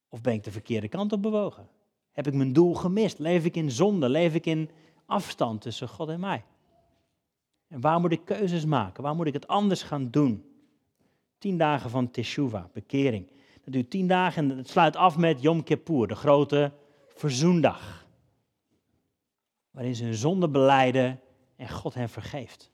[0.10, 1.68] Of ben ik de verkeerde kant op bewogen?
[2.12, 3.20] Heb ik mijn doel gemist?
[3.20, 4.10] Leef ik in zonde?
[4.10, 4.70] Leef ik in
[5.06, 6.44] afstand tussen God en mij?
[7.68, 9.04] En waar moet ik keuzes maken?
[9.04, 10.46] Waar moet ik het anders gaan doen?
[11.38, 13.28] Tien dagen van Teshuvah, bekering.
[13.64, 16.72] Dat duurt tien dagen en het sluit af met Yom Kippur, de grote
[17.08, 18.07] verzoendag.
[19.78, 21.20] Waarin ze hun zonde beleiden
[21.56, 22.72] en God hen vergeeft.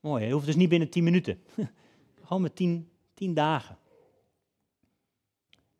[0.00, 1.42] Mooi, je hoeft dus niet binnen tien minuten.
[2.24, 3.78] Gewoon met tien, tien dagen.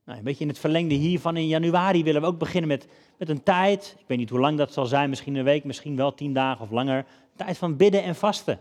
[0.04, 3.28] Nou, een beetje in het verlengde hiervan in januari willen we ook beginnen met, met
[3.28, 3.96] een tijd.
[3.98, 6.64] Ik weet niet hoe lang dat zal zijn, misschien een week, misschien wel tien dagen
[6.64, 6.98] of langer.
[6.98, 8.60] Een tijd van bidden en vasten.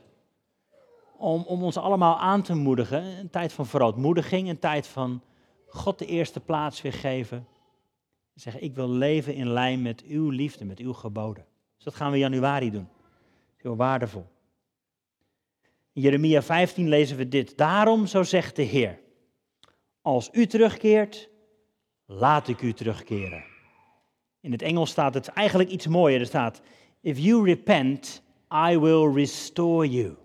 [1.18, 3.04] Om, om ons allemaal aan te moedigen.
[3.04, 5.22] Een tijd van verootmoediging, een tijd van
[5.68, 7.48] God de eerste plaats weer geven.
[8.36, 11.46] Zeggen, ik wil leven in lijn met uw liefde, met uw geboden.
[11.76, 12.88] Dus dat gaan we in januari doen.
[13.58, 14.26] Heel waardevol.
[15.94, 17.58] In Jeremia 15 lezen we dit.
[17.58, 19.00] Daarom, zo zegt de Heer,
[20.02, 21.30] als u terugkeert,
[22.06, 23.44] laat ik u terugkeren.
[24.40, 26.20] In het Engels staat het eigenlijk iets mooier.
[26.20, 26.62] Er staat,
[27.02, 28.24] if you repent,
[28.70, 30.16] I will restore you.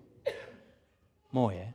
[1.29, 1.67] Mooi hè?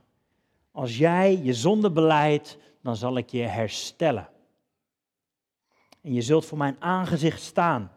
[0.71, 4.29] Als jij je zonde beleidt, dan zal ik je herstellen.
[6.07, 7.91] En je zult voor mijn aangezicht staan.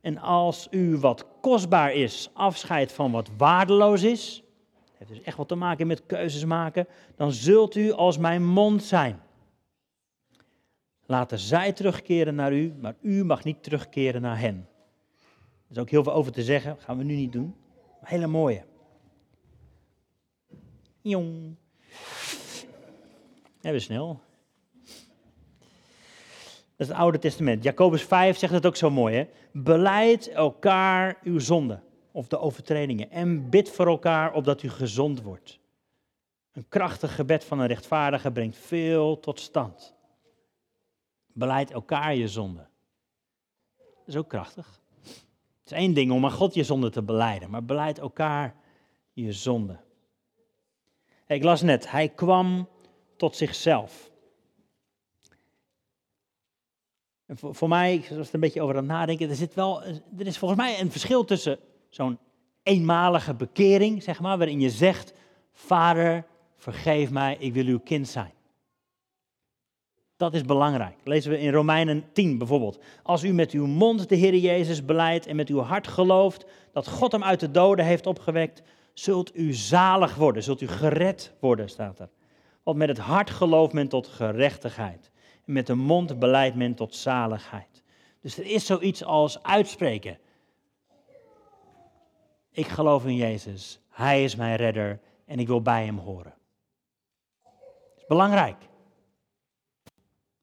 [0.00, 4.42] En als u wat kostbaar is, afscheidt van wat waardeloos is,
[4.98, 8.82] heeft dus echt wat te maken met keuzes maken, dan zult u als mijn mond
[8.82, 9.20] zijn.
[11.06, 14.68] Laten zij terugkeren naar u, maar u mag niet terugkeren naar hen.
[15.68, 17.54] Er is ook heel veel over te zeggen, dat gaan we nu niet doen.
[18.00, 18.64] Maar hele mooie.
[21.00, 21.56] Jong.
[23.60, 24.20] Even snel.
[26.78, 27.62] Dat is het Oude Testament.
[27.62, 29.16] Jacobus 5 zegt het ook zo mooi.
[29.16, 29.28] Hè?
[29.52, 31.80] Beleid elkaar uw zonde
[32.12, 35.58] of de overtredingen en bid voor elkaar opdat u gezond wordt.
[36.52, 39.94] Een krachtig gebed van een rechtvaardige brengt veel tot stand.
[41.26, 42.66] Beleid elkaar je zonde.
[43.76, 44.80] Dat is ook krachtig.
[45.02, 48.54] Het is één ding om aan God je zonde te beleiden, maar beleid elkaar
[49.12, 49.78] je zonde.
[51.26, 52.68] Ik las net, hij kwam
[53.16, 54.10] tot zichzelf.
[57.28, 59.82] En voor, mij, ik was er een beetje over aan het nadenken, er, zit wel,
[60.18, 62.18] er is volgens mij een verschil tussen zo'n
[62.62, 65.12] eenmalige bekering, zeg maar, waarin je zegt,
[65.52, 66.24] Vader,
[66.56, 68.32] vergeef mij, ik wil uw kind zijn.
[70.16, 70.96] Dat is belangrijk.
[71.04, 72.78] Lezen we in Romeinen 10 bijvoorbeeld.
[73.02, 76.88] Als u met uw mond de Heer Jezus beleidt en met uw hart gelooft dat
[76.88, 78.62] God hem uit de doden heeft opgewekt,
[78.94, 82.08] zult u zalig worden, zult u gered worden, staat er.
[82.62, 85.10] Want met het hart gelooft men tot gerechtigheid.
[85.48, 87.82] Met de mond beleidt men tot zaligheid.
[88.20, 90.18] Dus er is zoiets als uitspreken.
[92.50, 93.80] Ik geloof in Jezus.
[93.88, 96.34] Hij is mijn redder en ik wil bij hem horen.
[97.42, 98.56] Dat is belangrijk.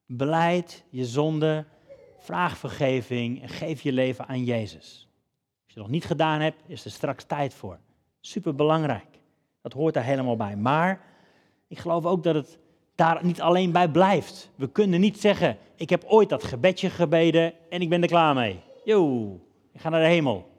[0.05, 1.65] Beleid je zonde,
[2.17, 5.07] vraag vergeving en geef je leven aan Jezus.
[5.65, 7.79] Als je het nog niet gedaan hebt, is er straks tijd voor.
[8.19, 9.19] Super belangrijk.
[9.61, 10.55] Dat hoort daar helemaal bij.
[10.55, 11.01] Maar
[11.67, 12.59] ik geloof ook dat het
[12.95, 14.51] daar niet alleen bij blijft.
[14.55, 18.35] We kunnen niet zeggen: Ik heb ooit dat gebedje gebeden en ik ben er klaar
[18.35, 18.59] mee.
[18.83, 19.39] Yo,
[19.71, 20.49] ik ga naar de hemel.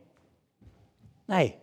[1.27, 1.55] Nee.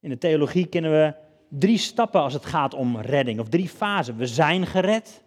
[0.00, 1.14] In de theologie kennen we
[1.48, 4.16] drie stappen als het gaat om redding, of drie fasen.
[4.16, 5.22] We zijn gered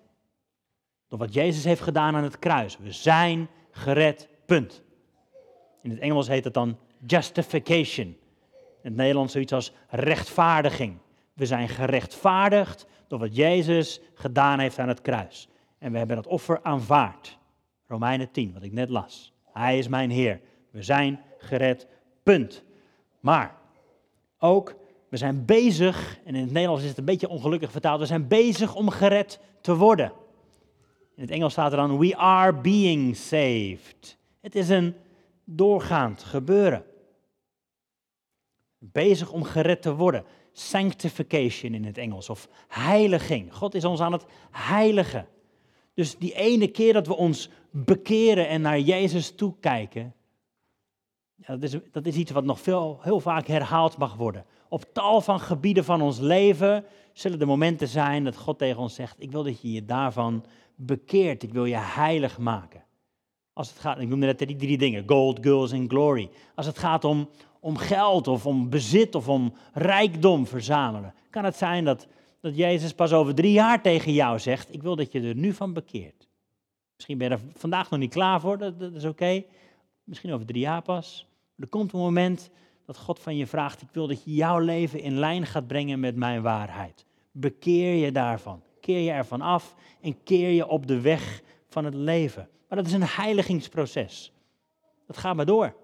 [1.08, 2.78] door wat Jezus heeft gedaan aan het kruis.
[2.78, 4.84] We zijn gered, punt.
[5.82, 8.06] In het Engels heet het dan justification.
[8.06, 10.98] In het Nederlands zoiets als rechtvaardiging.
[11.36, 15.48] We zijn gerechtvaardigd door wat Jezus gedaan heeft aan het kruis.
[15.78, 17.38] En we hebben dat offer aanvaard.
[17.88, 19.34] Romeinen 10, wat ik net las.
[19.54, 20.40] Hij is mijn Heer.
[20.72, 21.88] We zijn gered,
[22.24, 22.64] punt.
[23.20, 23.56] Maar
[24.40, 24.76] ook,
[25.10, 28.28] we zijn bezig, en in het Nederlands is het een beetje ongelukkig vertaald, we zijn
[28.28, 30.12] bezig om gered te worden.
[31.16, 34.18] In het Engels staat er dan, we are being saved.
[34.42, 34.96] Het is een
[35.44, 36.86] doorgaand gebeuren.
[38.78, 40.26] Bezig om gered te worden.
[40.58, 43.54] Sanctification in het Engels, of heiliging.
[43.54, 45.28] God is ons aan het heiligen.
[45.94, 50.14] Dus die ene keer dat we ons bekeren en naar Jezus toekijken,
[51.36, 54.46] ja, dat, is, dat is iets wat nog veel, heel vaak herhaald mag worden.
[54.70, 58.96] Op tal van gebieden van ons leven zullen er momenten zijn dat God tegen ons
[58.96, 61.44] zegt: Ik wil dat je je daarvan bekeert.
[61.44, 62.84] Ik wil je heilig maken.
[63.54, 66.30] Als het gaat, ik noemde net die drie dingen: gold, girls en glory.
[66.56, 67.30] Als het gaat om,
[67.66, 72.08] om geld of om bezit of om rijkdom verzamelen, kan het zijn dat,
[72.40, 75.54] dat Jezus pas over drie jaar tegen jou zegt: Ik wil dat je er nu
[75.54, 76.28] van bekeert.
[76.96, 79.44] Misschien ben je er vandaag nog niet klaar voor, dat, dat is oké.
[80.04, 81.28] Misschien over drie jaar pas.
[81.58, 82.50] Er komt een moment
[82.86, 86.00] dat God van je vraagt, ik wil dat je jouw leven in lijn gaat brengen
[86.00, 87.06] met mijn waarheid.
[87.32, 88.62] Bekeer je daarvan.
[88.82, 92.50] Keer je ervan af en keer je op de weg van het leven.
[92.70, 94.32] Maar dat is een heiligingsproces.
[95.08, 95.76] Dat gaat maar door.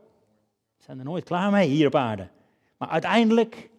[0.92, 2.28] Zijn er nooit klaar mee hier op aarde.
[2.78, 3.70] Maar uiteindelijk,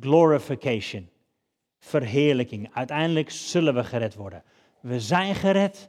[0.00, 1.08] glorification.
[1.78, 2.70] Verheerlijking.
[2.74, 4.42] Uiteindelijk zullen we gered worden.
[4.80, 5.88] We zijn gered.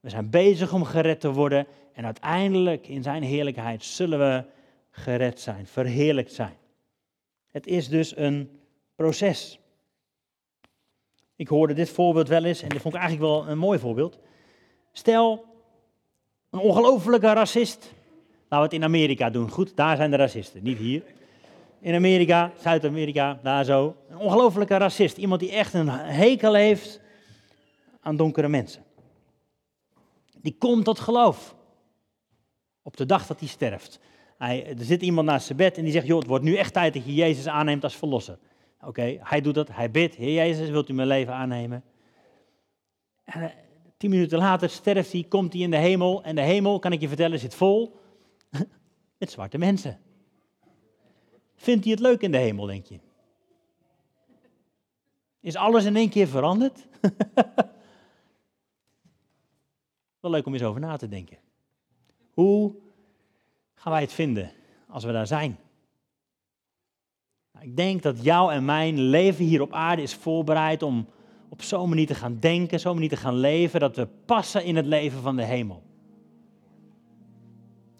[0.00, 1.66] We zijn bezig om gered te worden.
[1.92, 4.44] En uiteindelijk in zijn heerlijkheid zullen we
[4.90, 6.56] gered zijn, verheerlijkt zijn.
[7.50, 8.60] Het is dus een
[8.94, 9.60] proces.
[11.34, 14.18] Ik hoorde dit voorbeeld wel eens en dit vond ik eigenlijk wel een mooi voorbeeld.
[14.92, 15.44] Stel,
[16.50, 17.94] een ongelofelijke racist.
[18.48, 19.50] Laten we het in Amerika doen.
[19.50, 21.02] Goed, daar zijn de racisten, niet hier.
[21.80, 23.96] In Amerika, Zuid-Amerika, daar zo.
[24.08, 25.16] Een ongelofelijke racist.
[25.16, 27.00] Iemand die echt een hekel heeft
[28.00, 28.82] aan donkere mensen.
[30.42, 31.54] Die komt tot geloof.
[32.82, 34.00] Op de dag dat hij sterft.
[34.38, 36.72] Hij, er zit iemand naast zijn bed en die zegt, joh, het wordt nu echt
[36.72, 38.38] tijd dat je Jezus aanneemt als verlosser.
[38.80, 41.84] Oké, hij doet dat, hij bidt, Heer Jezus, wilt u mijn leven aannemen?
[43.24, 43.48] En uh,
[43.96, 47.00] tien minuten later sterft hij, komt hij in de hemel en de hemel, kan ik
[47.00, 48.04] je vertellen, zit vol
[49.18, 50.00] met zwarte mensen.
[51.54, 53.00] Vindt hij het leuk in de hemel, denk je?
[55.40, 56.86] Is alles in één keer veranderd?
[60.20, 61.38] Wel leuk om eens over na te denken.
[62.30, 62.74] Hoe
[63.74, 64.52] gaan wij het vinden
[64.88, 65.58] als we daar zijn?
[67.52, 71.08] Nou, ik denk dat jouw en mijn leven hier op aarde is voorbereid om
[71.48, 74.76] op zo'n manier te gaan denken, zo'n manier te gaan leven, dat we passen in
[74.76, 75.82] het leven van de hemel.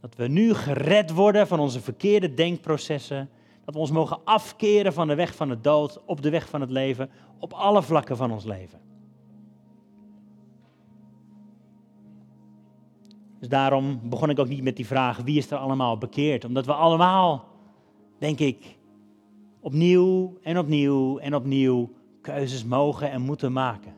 [0.06, 3.28] Dat we nu gered worden van onze verkeerde denkprocessen,
[3.64, 6.60] dat we ons mogen afkeren van de weg van de dood op de weg van
[6.60, 8.80] het leven, op alle vlakken van ons leven.
[13.38, 16.44] Dus daarom begon ik ook niet met die vraag wie is er allemaal bekeerd.
[16.44, 17.44] Omdat we allemaal,
[18.18, 18.78] denk ik,
[19.60, 23.94] opnieuw en opnieuw en opnieuw keuzes mogen en moeten maken.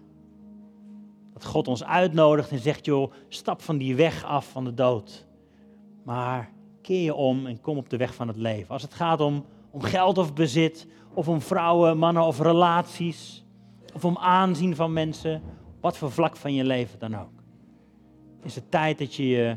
[1.32, 5.27] Dat God ons uitnodigt en zegt, joh, stap van die weg af van de dood.
[6.08, 6.50] Maar
[6.82, 8.68] keer je om en kom op de weg van het leven.
[8.68, 13.44] Als het gaat om, om geld of bezit, of om vrouwen, mannen of relaties,
[13.94, 15.42] of om aanzien van mensen,
[15.80, 17.38] wat voor vlak van je leven dan ook
[18.42, 19.56] is het tijd dat je je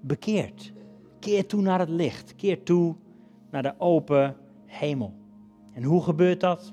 [0.00, 0.72] bekeert.
[1.18, 2.34] Keer toe naar het licht.
[2.36, 2.96] Keer toe
[3.50, 4.36] naar de open
[4.66, 5.14] hemel.
[5.72, 6.72] En hoe gebeurt dat?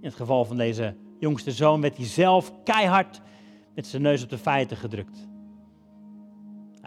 [0.00, 3.20] In het geval van deze jongste zoon werd hij zelf keihard
[3.74, 5.28] met zijn neus op de feiten gedrukt.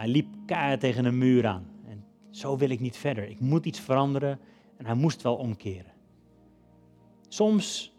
[0.00, 1.66] Hij liep keihard tegen een muur aan.
[1.84, 3.28] En zo wil ik niet verder.
[3.28, 4.38] Ik moet iets veranderen.
[4.76, 5.92] En hij moest wel omkeren.
[7.28, 7.94] Soms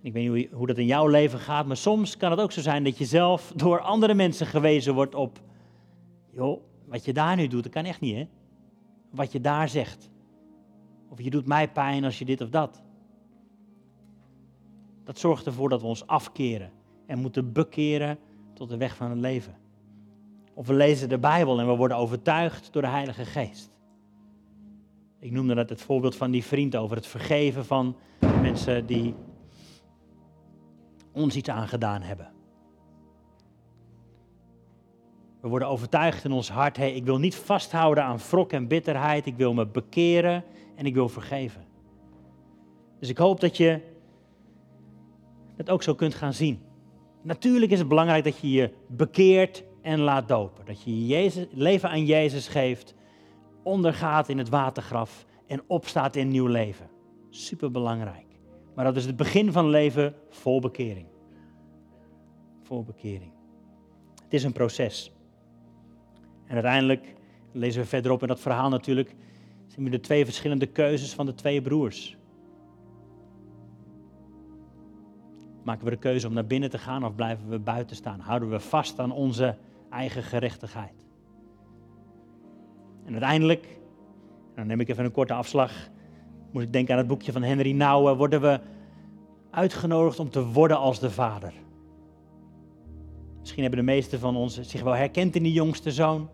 [0.00, 2.60] ik weet niet hoe, dat in jouw leven gaat, maar soms kan het ook zo
[2.60, 5.40] zijn dat je zelf door andere mensen gewezen wordt op,
[6.30, 8.28] joh, wat je daar nu doet, dat kan echt niet, hè?
[9.10, 10.10] Wat je daar zegt.
[11.08, 12.82] Of je doet mij pijn als je dit of dat.
[15.04, 16.72] Dat zorgt ervoor dat we ons afkeren
[17.06, 18.18] en moeten bekeren
[18.54, 19.64] tot de weg van het leven.
[20.56, 23.70] Of we lezen de Bijbel en we worden overtuigd door de Heilige Geest.
[25.18, 27.96] Ik noemde net het voorbeeld van die vriend over het vergeven van
[28.40, 29.14] mensen die
[31.12, 32.32] ons iets aangedaan hebben.
[35.40, 39.26] We worden overtuigd in ons hart, hey, ik wil niet vasthouden aan wrok en bitterheid,
[39.26, 41.64] ik wil me bekeren en ik wil vergeven.
[43.00, 43.80] Dus ik hoop dat je
[45.56, 46.60] het ook zo kunt gaan zien.
[47.22, 50.64] Natuurlijk is het belangrijk dat je je bekeert en laat dopen.
[50.64, 52.94] Dat je je leven aan Jezus geeft,
[53.62, 56.86] ondergaat in het watergraf en opstaat in nieuw leven.
[57.30, 58.26] Super belangrijk.
[58.74, 61.06] Maar dat is het begin van leven vol bekering.
[62.62, 63.32] Vol bekering.
[64.22, 65.12] Het is een proces.
[66.46, 67.14] En uiteindelijk
[67.52, 69.14] lezen we verderop in dat verhaal natuurlijk,
[69.66, 72.16] zien we de twee verschillende keuzes van de twee broers.
[75.62, 78.20] Maken we de keuze om naar binnen te gaan of blijven we buiten staan?
[78.20, 79.56] Houden we vast aan onze
[79.96, 81.06] eigen gerechtigheid?
[83.04, 83.78] En uiteindelijk,
[84.54, 85.88] dan neem ik even een korte afslag,
[86.52, 88.60] moet ik denken aan het boekje van Henry Nouwen, worden we
[89.50, 91.52] uitgenodigd om te worden als de Vader.
[93.40, 96.28] Misschien hebben de meesten van ons zich wel herkend in die jongste zoon.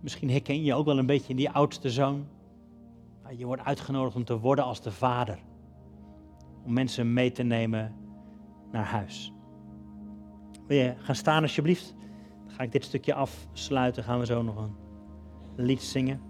[0.00, 2.26] Misschien herken je ook wel een beetje in die oudste zoon.
[3.36, 5.38] Je wordt uitgenodigd om te worden als de Vader.
[6.64, 7.94] Om mensen mee te nemen
[8.72, 9.32] naar huis.
[10.66, 11.94] Wil je gaan staan alsjeblieft?
[12.56, 14.04] Ga ik dit stukje afsluiten.
[14.04, 14.74] Gaan we zo nog een
[15.56, 16.20] lied zingen.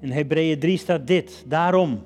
[0.00, 1.44] In Hebreeën 3 staat dit.
[1.46, 2.02] Daarom,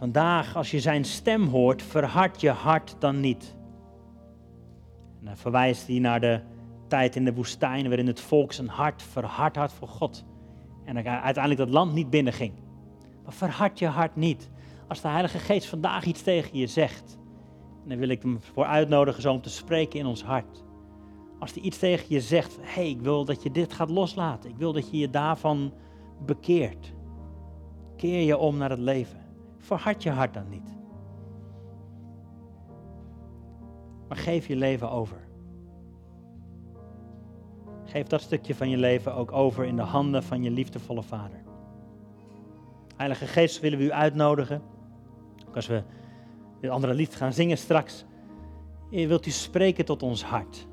[0.00, 3.56] Vandaag, als je zijn stem hoort, verhard je hart dan niet.
[5.18, 6.40] En dan verwijst hij naar de
[6.88, 10.24] tijd in de woestijn, waarin het volk zijn hart verhard had voor God.
[10.84, 12.52] En uiteindelijk dat land niet binnenging.
[13.30, 14.50] Maar verhard je hart niet.
[14.88, 17.18] Als de Heilige Geest vandaag iets tegen je zegt,
[17.84, 20.64] dan wil ik hem voor uitnodigen zo om te spreken in ons hart.
[21.38, 24.50] Als hij iets tegen je zegt, hé, hey, ik wil dat je dit gaat loslaten.
[24.50, 25.72] Ik wil dat je je daarvan
[26.26, 26.92] bekeert.
[27.96, 29.20] Keer je om naar het leven.
[29.58, 30.76] Verhard je hart dan niet.
[34.08, 35.28] Maar geef je leven over.
[37.84, 41.39] Geef dat stukje van je leven ook over in de handen van je liefdevolle Vader.
[43.00, 44.62] Heilige Geest willen we u uitnodigen.
[45.48, 45.82] Ook als we
[46.60, 48.04] dit andere lied gaan zingen straks.
[48.90, 50.68] Wilt u spreken tot ons hart?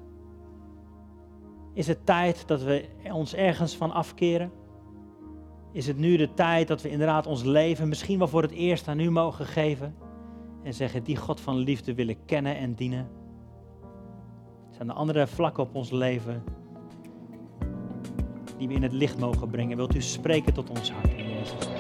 [1.74, 4.52] Is het tijd dat we ons ergens van afkeren?
[5.72, 8.88] Is het nu de tijd dat we inderdaad ons leven misschien wel voor het eerst
[8.88, 9.96] aan u mogen geven?
[10.64, 13.10] En zeggen, die God van liefde willen kennen en dienen?
[14.72, 16.44] Zijn er andere vlakken op ons leven
[18.58, 19.78] die we in het licht mogen brengen?
[19.78, 21.77] Wilt u spreken tot ons hart, Jezus?